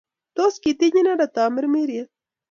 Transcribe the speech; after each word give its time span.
Tos 0.37 0.55
kitiny 0.63 0.97
inendet 0.99 1.31
tamirmiriet? 1.35 2.09